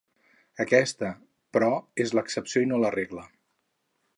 Aquesta, 0.63 1.09
però, 1.57 1.69
és 2.07 2.15
l'excepció 2.21 2.65
i 2.65 2.71
no 2.73 2.81
la 2.85 2.93
regla. 2.99 3.27